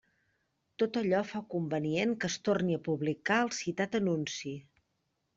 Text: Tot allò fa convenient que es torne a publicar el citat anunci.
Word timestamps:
Tot 0.83 0.95
allò 1.01 1.17
fa 1.31 1.41
convenient 1.51 2.15
que 2.23 2.29
es 2.33 2.37
torne 2.49 2.77
a 2.77 2.83
publicar 2.87 3.37
el 3.49 3.53
citat 3.61 3.99
anunci. 4.01 4.55